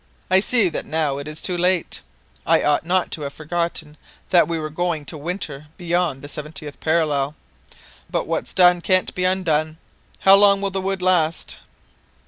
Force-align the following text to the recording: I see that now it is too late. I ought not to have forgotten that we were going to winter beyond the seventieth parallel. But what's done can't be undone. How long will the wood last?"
I 0.31 0.39
see 0.39 0.67
that 0.67 0.87
now 0.87 1.19
it 1.19 1.27
is 1.27 1.43
too 1.43 1.55
late. 1.55 2.01
I 2.43 2.63
ought 2.63 2.83
not 2.87 3.11
to 3.11 3.21
have 3.21 3.33
forgotten 3.33 3.97
that 4.31 4.47
we 4.47 4.57
were 4.57 4.71
going 4.71 5.05
to 5.05 5.15
winter 5.15 5.67
beyond 5.77 6.23
the 6.23 6.27
seventieth 6.27 6.79
parallel. 6.79 7.35
But 8.09 8.25
what's 8.25 8.55
done 8.55 8.81
can't 8.81 9.13
be 9.13 9.25
undone. 9.25 9.77
How 10.21 10.33
long 10.33 10.59
will 10.59 10.71
the 10.71 10.81
wood 10.81 11.03
last?" 11.03 11.59